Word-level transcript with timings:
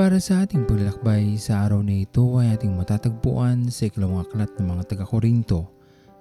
Para 0.00 0.16
sa 0.16 0.48
ating 0.48 0.64
paglalakbay 0.64 1.36
sa 1.36 1.68
araw 1.68 1.84
na 1.84 2.08
ito 2.08 2.40
ay 2.40 2.56
ating 2.56 2.72
matatagpuan 2.72 3.68
sa 3.68 3.84
ikalawang 3.84 4.24
aklat 4.24 4.48
ng 4.56 4.64
mga 4.72 4.82
taga-Korinto, 4.88 5.68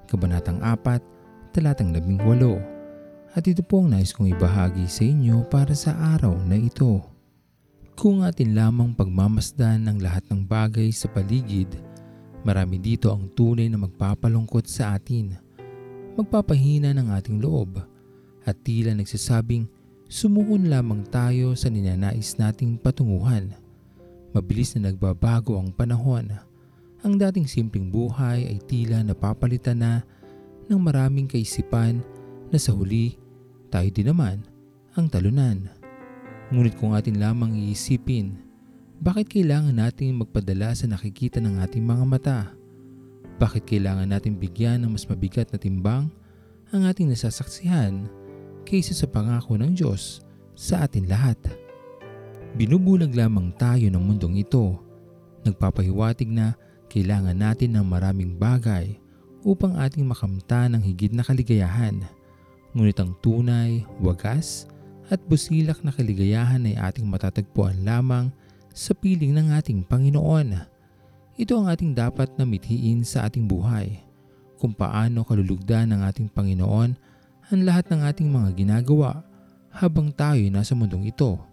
Kabanatang 0.04 0.59
4, 0.59 1.55
Talatang 1.55 1.95
18. 1.95 3.39
At 3.39 3.48
ito 3.48 3.63
po 3.63 3.80
ang 3.80 3.95
nais 3.95 4.12
kong 4.12 4.36
ibahagi 4.36 4.84
sa 4.84 5.07
inyo 5.07 5.48
para 5.48 5.71
sa 5.80 5.95
araw 5.95 6.36
na 6.44 6.59
ito. 6.59 7.00
Kung 7.95 8.27
atin 8.27 8.52
lamang 8.52 8.91
pagmamasdan 8.99 9.88
ng 9.88 10.04
lahat 10.04 10.27
ng 10.27 10.43
bagay 10.43 10.91
sa 10.91 11.07
paligid, 11.07 11.71
marami 12.43 12.84
dito 12.84 13.16
ang 13.16 13.32
tunay 13.32 13.71
na 13.71 13.80
magpapalungkot 13.80 14.68
sa 14.68 14.99
atin, 14.99 15.40
magpapahina 16.20 16.91
ng 16.91 17.16
ating 17.16 17.40
loob, 17.40 17.80
at 18.43 18.59
tila 18.59 18.91
nagsasabing 18.91 19.71
sumuon 20.12 20.68
lamang 20.68 21.07
tayo 21.07 21.55
sa 21.55 21.71
ninanais 21.71 22.35
nating 22.35 22.76
patunguhan. 22.76 23.69
Mabilis 24.30 24.78
na 24.78 24.90
nagbabago 24.90 25.58
ang 25.58 25.74
panahon. 25.74 26.30
Ang 27.02 27.14
dating 27.18 27.50
simpleng 27.50 27.90
buhay 27.90 28.46
ay 28.46 28.60
tila 28.70 29.02
napapalitan 29.02 29.82
na 29.82 29.94
ng 30.70 30.78
maraming 30.78 31.26
kaisipan 31.26 32.04
na 32.54 32.58
sa 32.62 32.76
huli 32.76 33.18
tayo 33.74 33.90
din 33.90 34.10
naman 34.10 34.46
ang 34.98 35.10
talunan. 35.10 35.70
Ngunit 36.50 36.78
kung 36.78 36.98
atin 36.98 37.22
lamang 37.22 37.54
iisipin, 37.58 38.38
bakit 39.00 39.32
kailangan 39.32 39.77
natin 39.77 40.20
magpadala 40.20 40.74
sa 40.74 40.90
nakikita 40.90 41.38
ng 41.40 41.62
ating 41.62 41.86
mga 41.86 42.04
mata? 42.05 42.40
Bakit 43.40 43.64
kailangan 43.64 44.12
natin 44.12 44.36
bigyan 44.36 44.84
ng 44.84 44.91
mas 44.91 45.08
mabigat 45.08 45.48
na 45.55 45.62
timbang 45.62 46.12
ang 46.70 46.82
ating 46.84 47.08
nasasaksihan 47.08 48.10
kaysa 48.68 48.91
sa 48.91 49.08
pangako 49.08 49.55
ng 49.55 49.71
Diyos 49.71 50.26
sa 50.58 50.84
atin 50.84 51.08
lahat? 51.08 51.40
Binubulag 52.58 53.14
lamang 53.14 53.54
tayo 53.54 53.86
ng 53.94 54.02
mundong 54.02 54.42
ito. 54.42 54.82
Nagpapahiwatig 55.46 56.34
na 56.34 56.58
kailangan 56.90 57.38
natin 57.38 57.78
ng 57.78 57.86
maraming 57.86 58.34
bagay 58.34 58.98
upang 59.46 59.78
ating 59.78 60.04
makamta 60.04 60.66
ng 60.66 60.82
higit 60.82 61.14
na 61.14 61.22
kaligayahan. 61.22 62.02
Ngunit 62.74 62.98
ang 62.98 63.14
tunay, 63.22 63.86
wagas 64.02 64.66
at 65.09 65.22
busilak 65.25 65.81
na 65.81 65.94
kaligayahan 65.94 66.66
ay 66.66 66.78
ating 66.78 67.06
matatagpuan 67.06 67.81
lamang 67.86 68.34
sa 68.74 68.94
piling 68.94 69.34
ng 69.34 69.53
ating 69.53 69.86
Panginoon. 69.86 70.53
Ito 71.40 71.53
ang 71.56 71.68
ating 71.72 71.97
dapat 71.97 72.34
na 72.36 72.46
mithiin 72.46 73.02
sa 73.06 73.25
ating 73.30 73.46
buhay. 73.50 74.06
Kung 74.59 74.75
paano 74.75 75.24
kalulugdan 75.24 75.96
ng 75.96 76.02
ating 76.03 76.30
Panginoon 76.30 76.92
ang 77.50 77.62
lahat 77.66 77.90
ng 77.90 78.06
ating 78.06 78.30
mga 78.30 78.50
ginagawa 78.53 79.25
habang 79.74 80.14
tayo 80.14 80.42
nasa 80.53 80.78
mundong 80.78 81.09
ito. 81.09 81.49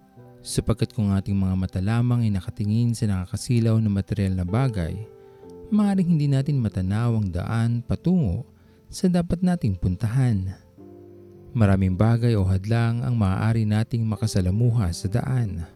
Sapagkat 0.46 0.94
kung 0.94 1.10
ating 1.10 1.34
mga 1.34 1.54
mata 1.58 1.80
lamang 1.82 2.22
ay 2.22 2.30
nakatingin 2.30 2.94
sa 2.94 3.10
nakakasilaw 3.10 3.82
na 3.82 3.90
material 3.90 4.38
na 4.38 4.46
bagay, 4.46 4.94
maaaring 5.74 6.14
hindi 6.14 6.30
natin 6.30 6.62
matanaw 6.62 7.18
ang 7.18 7.34
daan 7.34 7.82
patungo 7.82 8.46
sa 8.86 9.10
dapat 9.10 9.42
nating 9.42 9.74
puntahan. 9.74 10.54
Maraming 11.50 11.98
bagay 11.98 12.38
o 12.38 12.46
hadlang 12.46 13.02
ang 13.02 13.18
maaari 13.18 13.66
nating 13.66 14.06
makasalamuha 14.06 14.86
sa 14.94 15.10
daan. 15.10 15.66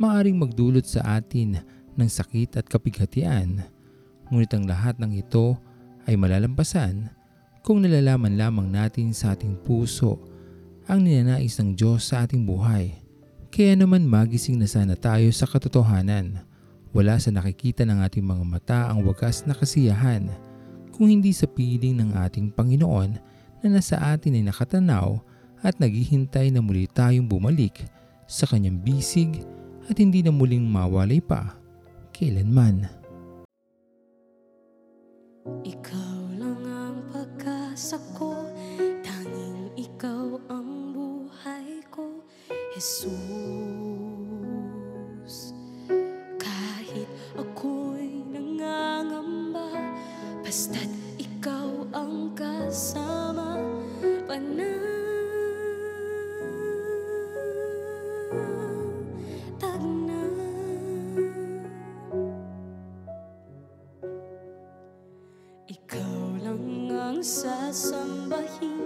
Maaring 0.00 0.40
magdulot 0.40 0.88
sa 0.88 1.20
atin 1.20 1.60
ng 1.92 2.08
sakit 2.08 2.56
at 2.56 2.64
kapighatian, 2.64 3.60
ngunit 4.32 4.48
ang 4.56 4.64
lahat 4.64 4.96
ng 4.96 5.20
ito 5.20 5.60
ay 6.08 6.16
malalampasan 6.16 7.12
kung 7.60 7.84
nalalaman 7.84 8.40
lamang 8.40 8.72
natin 8.72 9.12
sa 9.12 9.36
ating 9.36 9.52
puso 9.68 10.16
ang 10.88 11.04
ninanais 11.04 11.60
ng 11.60 11.76
Diyos 11.76 12.08
sa 12.08 12.24
ating 12.24 12.48
buhay. 12.48 13.07
Kaya 13.58 13.74
naman 13.74 14.06
magising 14.06 14.54
na 14.54 14.70
sana 14.70 14.94
tayo 14.94 15.26
sa 15.34 15.42
katotohanan. 15.42 16.46
Wala 16.94 17.18
sa 17.18 17.34
nakikita 17.34 17.82
ng 17.82 18.06
ating 18.06 18.22
mga 18.22 18.44
mata 18.46 18.86
ang 18.86 19.02
wagas 19.02 19.42
na 19.50 19.50
kasiyahan 19.50 20.30
kung 20.94 21.10
hindi 21.10 21.34
sa 21.34 21.50
piling 21.50 21.98
ng 21.98 22.14
ating 22.22 22.54
Panginoon 22.54 23.18
na 23.58 23.66
nasa 23.66 23.98
atin 24.14 24.38
ay 24.38 24.46
nakatanaw 24.46 25.18
at 25.58 25.74
naghihintay 25.82 26.54
na 26.54 26.62
muli 26.62 26.86
tayong 26.86 27.26
bumalik 27.26 27.82
sa 28.30 28.46
kanyang 28.46 28.78
bisig 28.78 29.42
at 29.90 29.98
hindi 29.98 30.22
na 30.22 30.30
muling 30.30 30.62
mawalay 30.62 31.18
pa 31.18 31.58
kailanman. 32.14 32.86
Ikaw 35.66 36.18
lang 36.38 36.62
ang 36.62 36.98
pag-asa 37.10 37.98
ko 38.14 38.38
Tanging 39.02 39.74
ikaw 39.74 40.38
ang 40.46 40.94
buhay 40.94 41.82
ko 41.90 42.22
Jesus 42.78 43.17
Basta't 50.48 50.88
ikaw 51.20 51.92
ang 51.92 52.32
kasama 52.32 53.60
Panatag 54.24 54.80
na. 60.08 60.24
Ikaw 65.68 66.40
lang 66.40 66.96
ang 66.96 67.20
sasambahin 67.20 68.77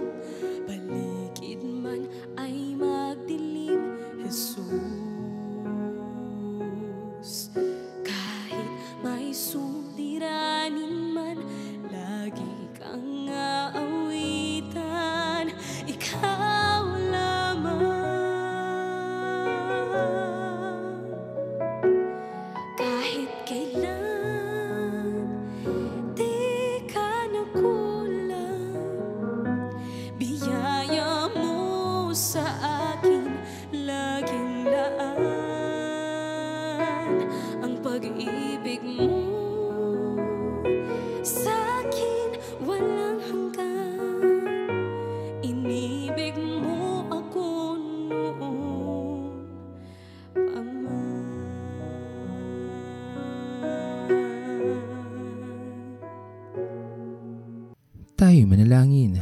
Tayo 58.33 58.49
manalangin. 58.49 59.21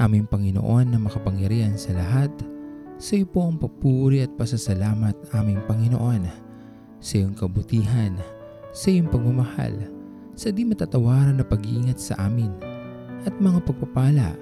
Aming 0.00 0.24
Panginoon 0.24 0.88
na 0.88 0.96
makapangyarihan 0.96 1.76
sa 1.76 1.92
lahat, 1.92 2.32
sa 2.96 3.12
iyo 3.12 3.28
po 3.28 3.44
ang 3.44 3.60
papuri 3.60 4.24
at 4.24 4.32
pasasalamat 4.32 5.12
aming 5.36 5.60
Panginoon. 5.68 6.24
Sa 7.04 7.20
iyong 7.20 7.36
kabutihan, 7.36 8.16
sa 8.72 8.88
iyong 8.88 9.12
pagmamahal, 9.12 9.92
sa 10.32 10.48
di 10.48 10.64
matatawaran 10.64 11.36
na 11.36 11.44
pag-iingat 11.44 12.00
sa 12.00 12.16
amin, 12.16 12.48
at 13.28 13.36
mga 13.36 13.60
pagpapala 13.60 14.32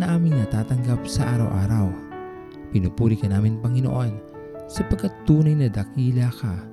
na 0.00 0.04
aming 0.16 0.40
natatanggap 0.40 1.04
sa 1.04 1.36
araw-araw. 1.36 1.92
Pinupuri 2.72 3.20
ka 3.20 3.28
namin 3.28 3.60
Panginoon 3.60 4.24
sapagkat 4.72 5.12
tunay 5.28 5.52
na 5.52 5.68
dakila 5.68 6.32
ka 6.32 6.64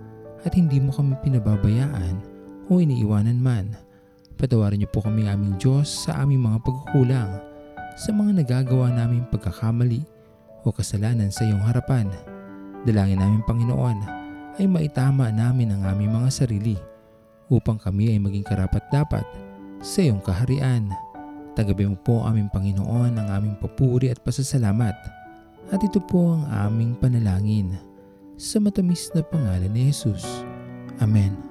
at 0.48 0.56
hindi 0.56 0.80
mo 0.80 0.96
kami 0.96 1.20
pinababayaan 1.20 2.16
o 2.72 2.80
iniiwanan 2.80 3.44
man. 3.44 3.91
Patawarin 4.42 4.82
niyo 4.82 4.90
po 4.90 5.06
kami 5.06 5.30
aming 5.30 5.54
Diyos 5.62 6.10
sa 6.10 6.26
aming 6.26 6.42
mga 6.42 6.66
pagkukulang, 6.66 7.30
sa 7.94 8.10
mga 8.10 8.42
nagagawa 8.42 8.90
naming 8.90 9.30
pagkakamali 9.30 10.02
o 10.66 10.74
kasalanan 10.74 11.30
sa 11.30 11.46
iyong 11.46 11.62
harapan. 11.62 12.10
Dalangin 12.82 13.22
namin 13.22 13.46
Panginoon 13.46 14.02
ay 14.58 14.66
maitama 14.66 15.30
namin 15.30 15.78
ang 15.78 15.86
aming 15.94 16.10
mga 16.10 16.30
sarili 16.34 16.74
upang 17.54 17.78
kami 17.78 18.18
ay 18.18 18.18
maging 18.18 18.42
karapat-dapat 18.42 19.22
sa 19.86 20.00
iyong 20.02 20.26
kaharian. 20.26 20.90
Tagabi 21.54 21.86
mo 21.86 22.02
po 22.02 22.26
aming 22.26 22.50
Panginoon 22.50 23.22
ang 23.22 23.30
aming 23.30 23.62
papuri 23.62 24.10
at 24.10 24.26
pasasalamat. 24.26 24.98
At 25.70 25.86
ito 25.86 26.02
po 26.02 26.42
ang 26.42 26.50
aming 26.50 26.98
panalangin 26.98 27.78
sa 28.42 28.58
matamis 28.58 29.14
na 29.14 29.22
pangalan 29.22 29.70
ni 29.70 29.94
Jesus. 29.94 30.26
Amen. 30.98 31.51